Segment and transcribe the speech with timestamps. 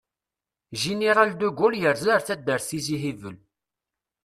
[0.79, 3.37] Jiniral de Gaulle yerza ar taddart Tizi Hibel.